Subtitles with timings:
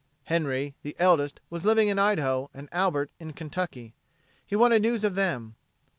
[0.23, 3.93] Henry, the eldest, was living in Idaho, and Albert in Kentucky.
[4.43, 5.53] He wanted news of them.